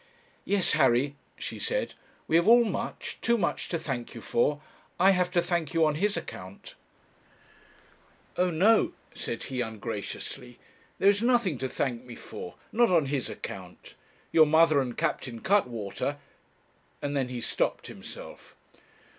'Yes, 0.45 0.71
Harry,' 0.71 1.15
she 1.37 1.59
said, 1.59 1.93
'we 2.27 2.37
have 2.37 2.47
all 2.47 2.63
much, 2.65 3.19
too 3.21 3.37
much, 3.37 3.69
to 3.69 3.77
thank 3.77 4.15
you 4.15 4.19
for. 4.21 4.59
I 4.99 5.11
have 5.11 5.29
to 5.29 5.43
thank 5.43 5.75
you 5.75 5.85
on 5.85 5.93
his 5.93 6.17
account.' 6.17 6.73
'Oh 8.35 8.49
no,' 8.49 8.93
said 9.13 9.43
he, 9.43 9.61
ungraciously; 9.61 10.57
'there 10.97 11.11
is 11.11 11.21
nothing 11.21 11.59
to 11.59 11.69
thank 11.69 12.03
me 12.03 12.15
for, 12.15 12.55
not 12.71 12.89
on 12.89 13.05
his 13.13 13.29
account. 13.29 13.93
Your 14.31 14.47
mother 14.47 14.81
and 14.81 14.97
Captain 14.97 15.39
Cuttwater' 15.39 16.17
and 17.03 17.15
then 17.15 17.27
he 17.27 17.39
stopped 17.39 17.85
himself. 17.85 18.55